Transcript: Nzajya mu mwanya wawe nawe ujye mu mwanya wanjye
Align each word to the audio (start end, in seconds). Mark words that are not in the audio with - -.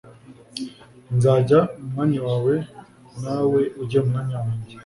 Nzajya 1.15 1.59
mu 1.77 1.85
mwanya 1.91 2.19
wawe 2.27 2.55
nawe 3.21 3.61
ujye 3.81 3.99
mu 4.01 4.09
mwanya 4.11 4.35
wanjye 4.43 4.75